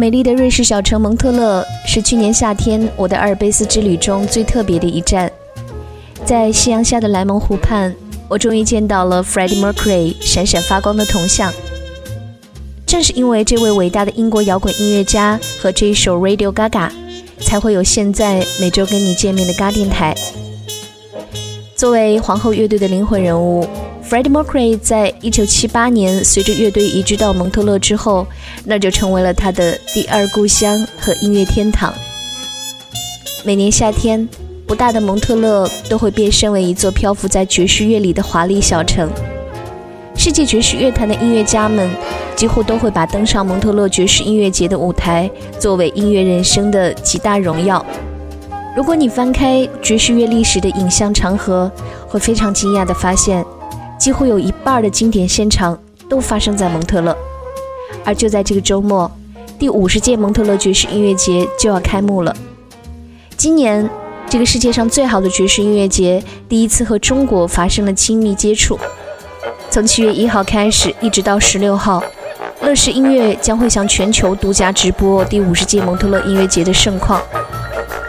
[0.00, 5.30] 美丽的瑞士小城蒙特勒是去年夏天我的阿尔卑斯之旅中最特别的一站。
[6.24, 7.94] 在夕阳下的莱蒙湖畔，
[8.26, 11.52] 我终于见到了 Freddie Mercury 闪闪发光的铜像。
[12.86, 16.88] 正是因为这位伟大的英国摇滚音乐家和这一首 Radio Gaga，
[17.40, 20.14] 才会有现在每周跟你见面的嘎电台。
[21.76, 23.68] 作为皇后乐队的灵魂人物
[24.10, 28.26] ，Freddie Mercury 在一九七八年随着乐队移居到蒙特勒之后，
[28.64, 31.94] 那就成为了他的第二故乡和音乐天堂。
[33.44, 34.28] 每年夏天，
[34.66, 39.08] 不大的蒙特勒都会变身为一座漂浮在爵士乐里的华丽小城。
[40.16, 41.88] 世界爵士乐坛的音乐家们
[42.34, 47.86] 几乎都会把登上蒙特勒爵士音乐节的舞台作为音乐人生的极大荣耀。
[48.76, 51.70] 如果你翻开爵士乐历史的影像长河，
[52.08, 53.44] 会非常惊讶地发现，
[54.00, 57.14] 几乎有一半的经典现场都发生在蒙特勒。
[58.02, 59.10] 而就在这个周末，
[59.58, 62.34] 第五十届蒙特勒爵士音乐节就要开幕了。
[63.36, 63.88] 今年，
[64.26, 68.78] 这个世界上最好的爵士音乐节第一次和中国发生了亲密接触。
[69.68, 72.02] 从七月一号开始，一直到十六号，
[72.62, 77.20] 乐视音乐将会向全球独家直播第五十届蒙特勒音乐节的盛况。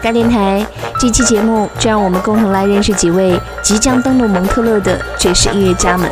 [0.02, 0.66] 该电台
[1.00, 6.10] 这期节目，就让我们共同来认识几位即将登陆蒙特勒的爵士音乐家们。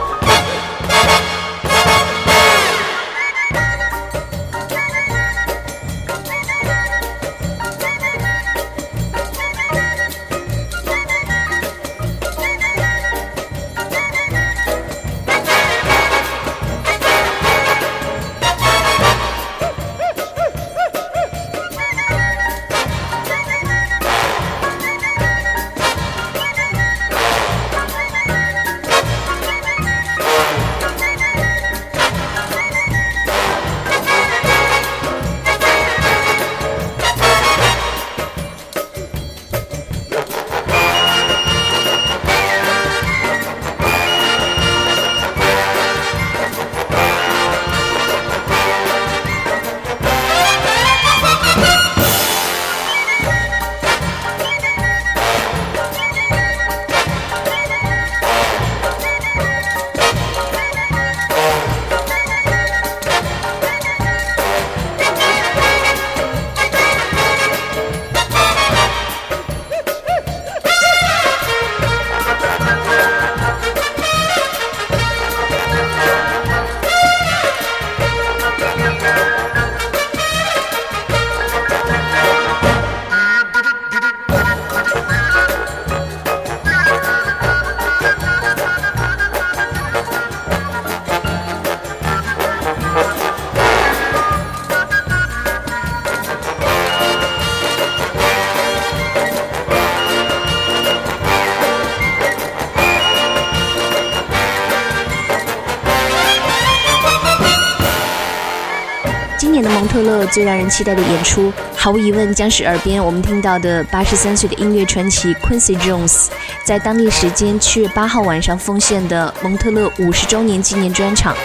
[110.30, 116.28] 最让人期待的演出，毫无疑问将是耳边我们听到的八十三岁的音乐传奇 Quincy Jones
[116.64, 121.36] 在当地时间七月八号晚上奉献的蒙特勒五十周年纪念专场。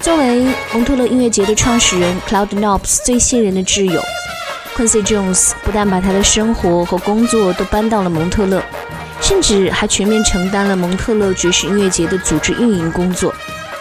[0.00, 4.02] 作为蒙特勒音乐节的创始人 Cloud Knobs 最信任的挚友
[4.76, 8.62] ，Quincy Jones 不但把他的生活和工作都搬到了蒙特勒，
[9.20, 13.34] 甚至还全面承担了蒙特勒爵士音乐节的组织运营工作，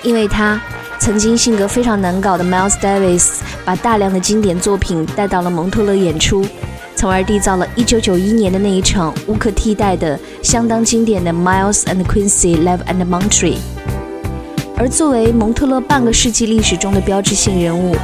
[0.04, 0.62] 因为他。
[1.00, 6.46] 曾经性格非常难搞的 Miles Davis 把大量的经典作品带到了蒙特勒演出，
[6.96, 13.58] 从而缔造了1991年的那一场无可替代的、相当经典的 Miles and Quincy Live and Monterey。
[14.78, 17.96] 而作为蒙特勒半个世纪历史中的标志性人物，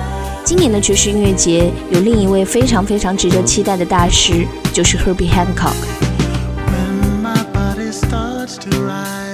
[0.46, 5.74] 今年的爵士音乐节有另一位非常非常值得期待的大师，就是 Herbie Hancock。
[6.68, 9.31] When my body starts to rise,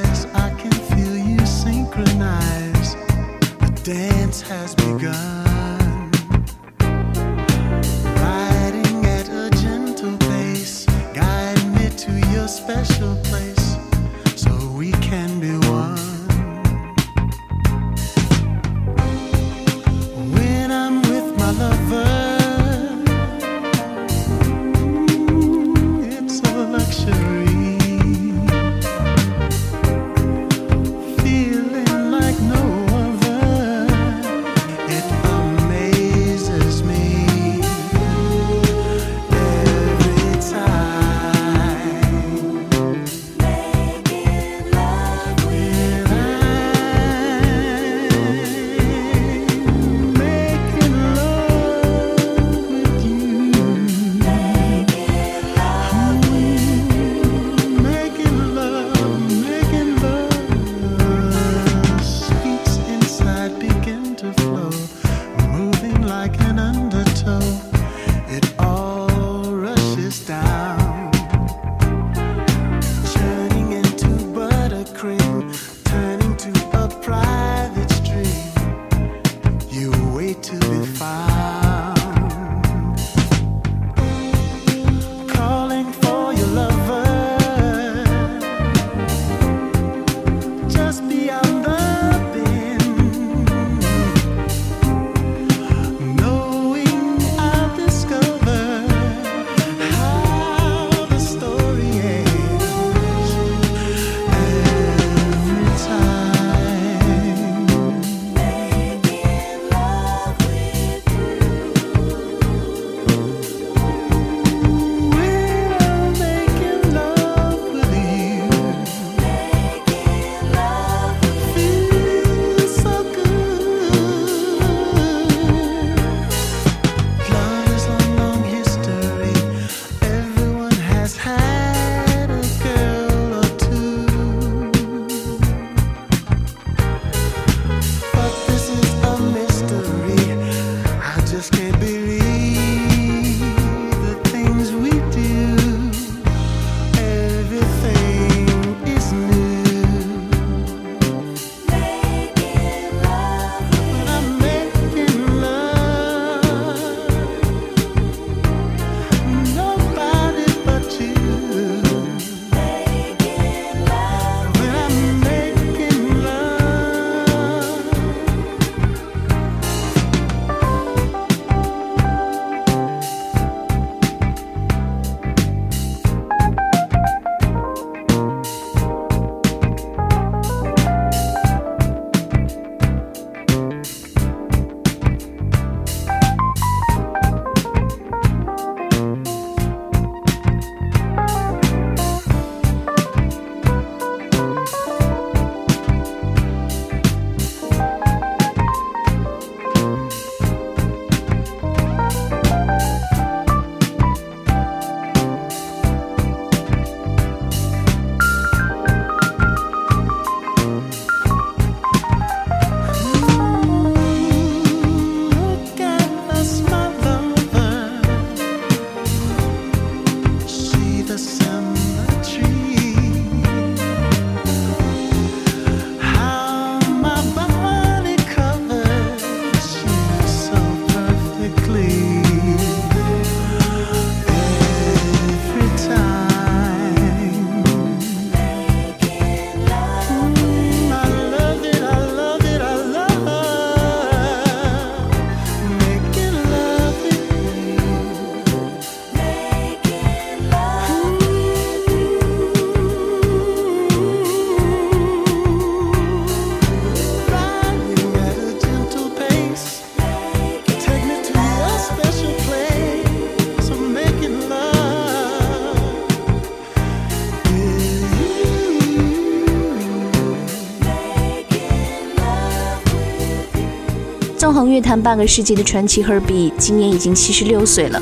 [274.69, 278.01] 乐坛半个世纪的传奇 Herbie 今年已经七十六岁了。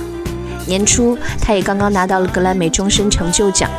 [0.68, 3.70] 年初，他也刚刚拿到了格莱美终身成就奖。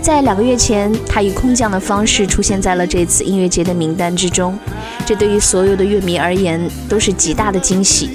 [0.00, 4.58] 在两个月前，他以空降的方式出现在了这次音乐节的名单之中，
[5.06, 8.10] 这对于所有的乐迷而言都是极大的惊喜。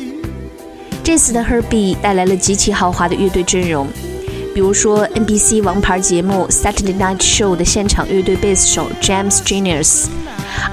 [1.04, 3.88] 这次的 Herbie 带来了极其豪华的乐队阵容，
[4.54, 10.08] 比如说 NBC 王牌节目 Saturday Night Show 的现场乐队贝斯手 James Genius。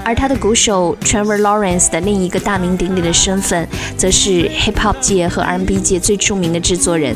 [0.03, 7.15] 而他的鼓手 Trevor Lawrence 的另一个大名鼎鼎的身份，则是 Hip Hop 界和 R&B 界最著名的制作人，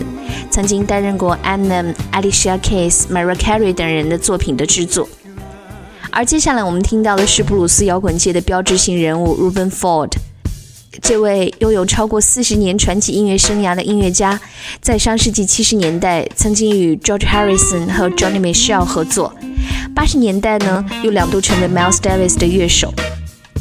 [0.50, 5.08] 曾经担任过 Eminem、Alicia Keys、Mariah Carey 等人的作品的制作。
[6.12, 10.10] 而接下来我们听到的是布鲁斯摇滚界的标志性人物 Ruben Ford，
[11.04, 14.40] 这位拥有超过四十年传奇音乐生涯的音乐家，
[14.82, 19.32] 在上世纪七十年代曾经与 George Harrison 和 Johnny Mitchell 合作。
[20.00, 22.94] 八十年代呢，又两度成为 Miles Davis 的乐手。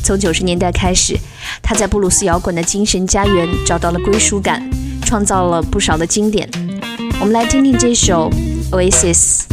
[0.04, 1.18] 从九十年代开始，
[1.61, 4.62] 他在布鲁斯摇滚的精神家园找到了归属感，
[5.04, 6.49] 创造了不少的经典。
[7.18, 8.30] 我们来听听这首
[8.71, 9.48] Oasis。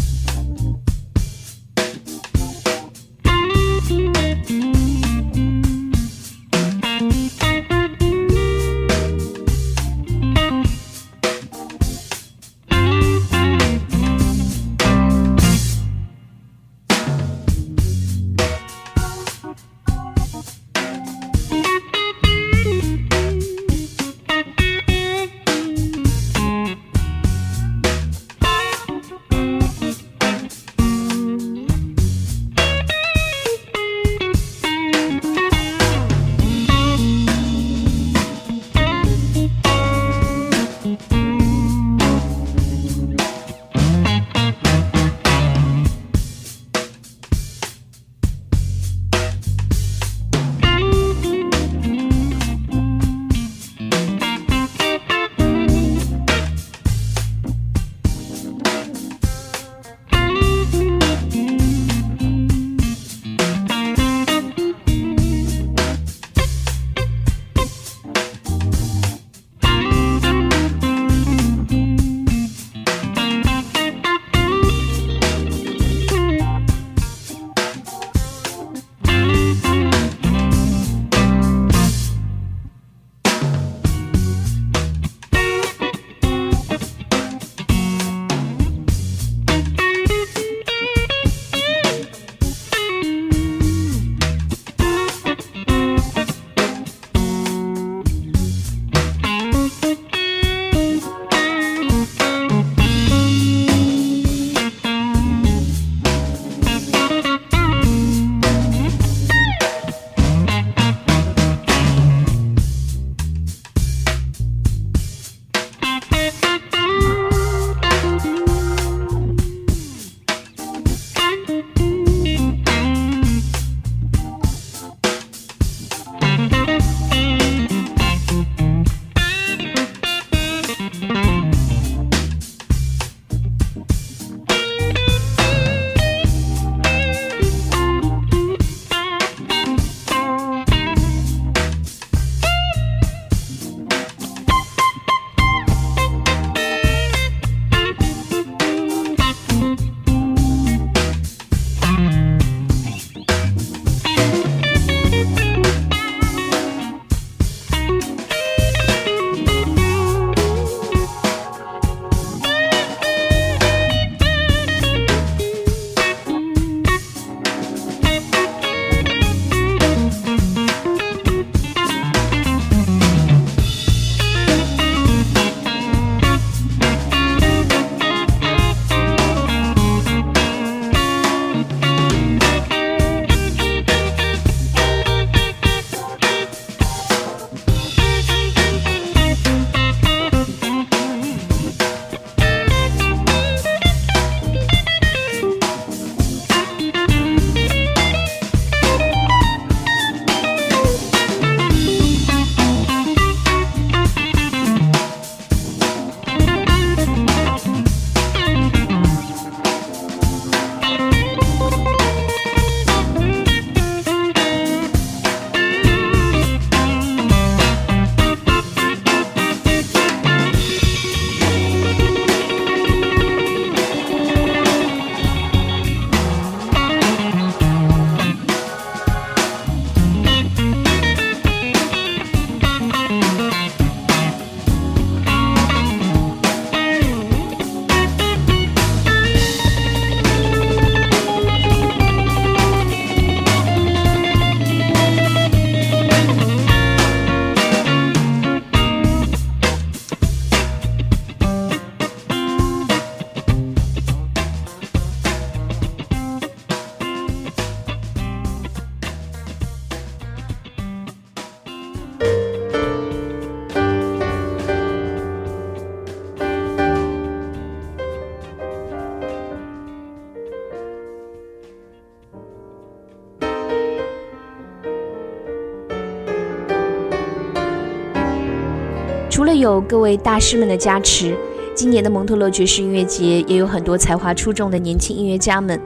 [279.87, 281.37] 各位大师们的加持，
[281.75, 285.79] 今年的蒙特勒爵士音乐节也有很多才华出众的年轻音乐家们。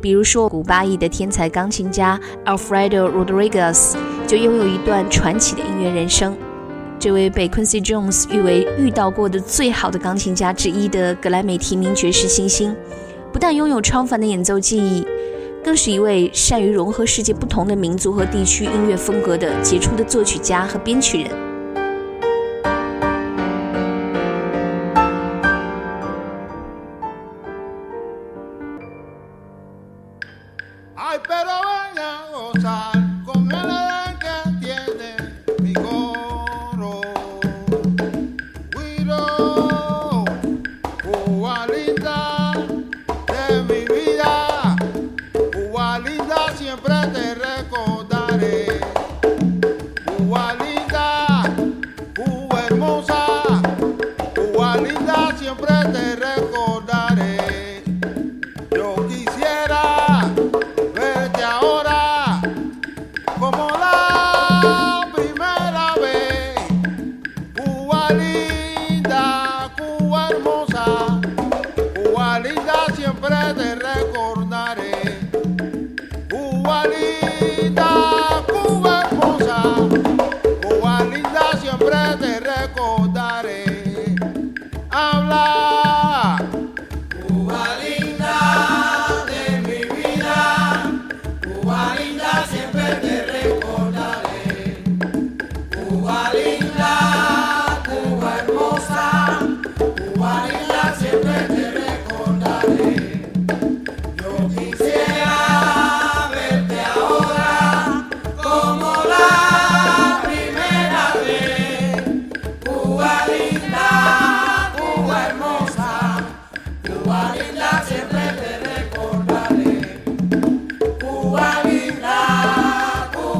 [0.00, 3.94] 比如说，古巴裔的天才钢琴家 Alfredo Rodriguez
[4.26, 6.36] 就拥有一段传奇的音乐人生。
[6.98, 12.74] 这位被 Quincy Jones 誉为遇到过的最好的钢琴家之一的格莱美提名爵士新星，
[13.32, 15.06] 不但拥有超凡的演奏技艺，
[15.62, 21.30] 更是一位善于融合世界不同的民族和地区音乐风格的杰出的作曲家和编曲人。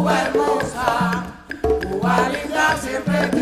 [0.07, 1.25] tu hermosa,
[1.63, 3.36] tu linda siempre.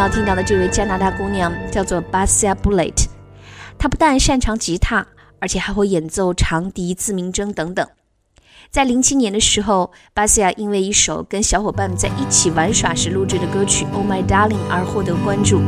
[0.00, 3.04] 要听到的这位加拿大姑娘叫做 Basia Bullet，
[3.76, 5.06] 她不但擅长吉他，
[5.38, 7.86] 而且还会演奏长笛、自鸣筝等等。
[8.70, 15.58] 在零七年的时候，巴西亚因为一首跟小伙伴们在一起玩耍时录制的歌曲《Oh My Darling》而获得关注。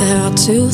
[0.00, 0.70] There are two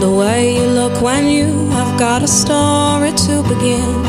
[0.00, 4.04] The way you look when you have got a story to begin.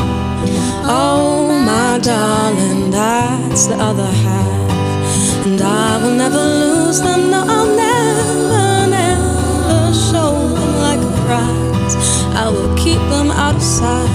[0.84, 5.46] Oh my darling, that's the other half.
[5.46, 11.94] And I will never lose them, no, I'll never never show them like a prize.
[12.36, 14.10] I will keep them out of sight,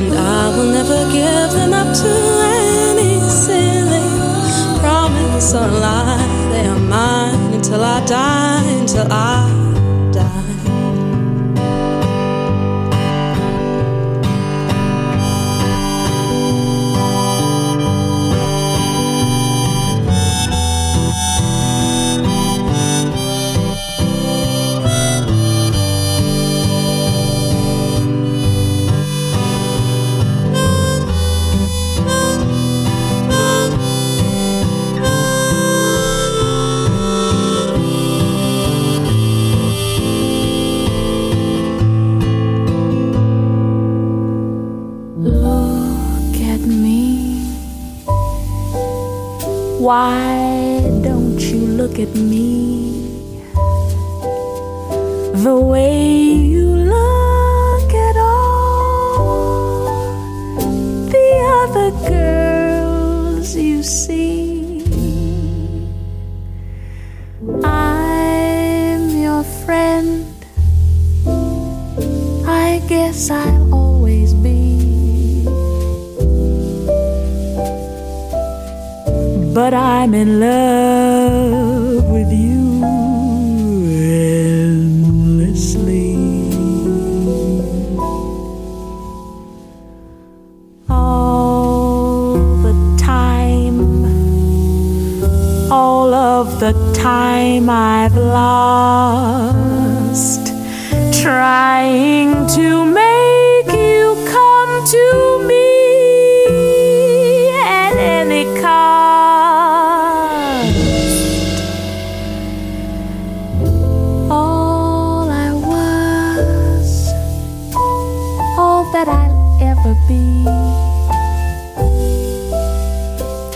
[0.00, 2.12] and I will never give them up to
[2.56, 4.08] any silly
[4.80, 6.48] promise or lie.
[6.50, 9.83] They are mine until I die, until I.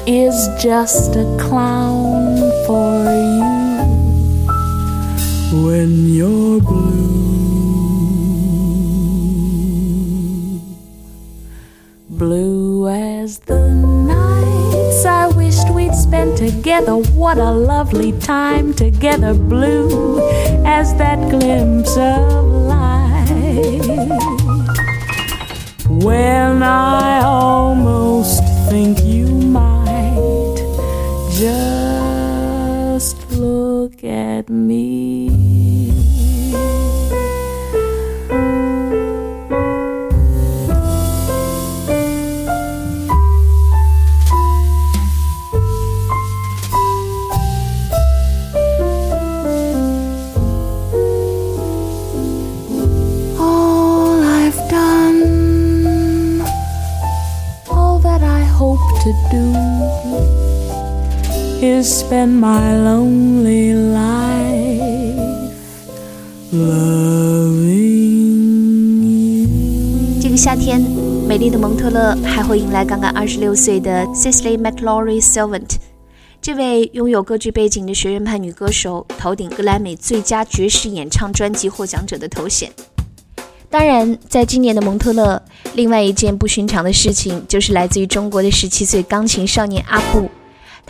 [0.09, 3.45] is just a clown for you
[5.67, 7.19] when you're blue.
[12.09, 16.95] Blue as the nights I wished we'd spent together.
[16.95, 19.35] What a lovely time together.
[19.35, 20.21] Blue
[20.65, 22.58] as that glimpse of
[26.05, 30.57] When I almost think you might
[31.33, 34.88] just look at me.
[61.61, 65.53] Is spend my lonely life
[66.53, 67.83] loving
[69.43, 69.49] you.
[70.23, 70.81] 这个夏天，
[71.27, 75.77] 美丽的蒙特勒还会迎来刚刚二十六岁的 Cecily McLaurie Salvant。
[76.41, 82.71] 这位拥有歌剧背景的学院派女歌手，头顶格莱美最佳爵士演唱专辑获奖者的头衔。
[83.69, 85.43] 当然，在今年的蒙特勒，
[85.75, 90.31] 另外一件不寻常的事情，就是来自于中国的十七岁钢琴少年阿布。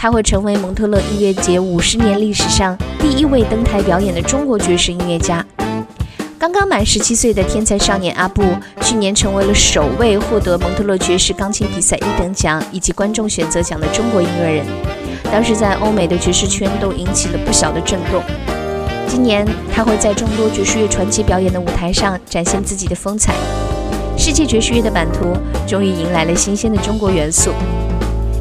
[0.00, 5.44] 他会成为蒙特勒音乐节五十年历史上第一位登台表演的中国爵士音乐家。
[6.38, 8.44] 刚刚满十七岁的天才少年阿布，
[8.80, 14.66] 去年成为了首位获得蒙特勒爵士钢琴比赛一等奖以及观众选择奖的中国音乐人。
[15.32, 18.22] 当时在欧美的爵士圈都引起了不小的震动。
[19.08, 23.34] 今年他会在众多爵士乐传奇表演的舞台上展现自己的风采。
[24.16, 27.50] 世界爵士乐的版图终于迎来了新鲜的中国元素。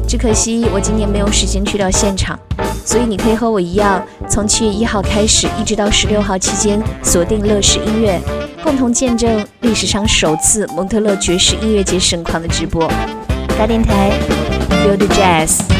[0.08, 2.38] 只可惜我今年没有时间去到现场，
[2.82, 8.18] 所以你可以和我一样，从七月一号开始，一直到十六号期间，锁定乐视音乐，
[8.62, 12.90] 共同见证历史上首次蒙特勒爵士音乐节盛况的直播。
[13.58, 14.10] 大电台
[14.82, 15.77] ，Field Jazz。